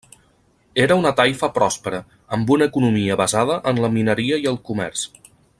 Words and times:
Era 0.85 0.95
una 1.01 1.11
taifa 1.19 1.49
pròspera, 1.57 2.01
amb 2.37 2.55
una 2.57 2.71
economia 2.71 3.21
basada 3.23 3.61
en 3.73 3.85
la 3.87 3.95
mineria 3.99 4.45
i 4.47 4.53
el 4.55 4.63
comerç. 4.73 5.09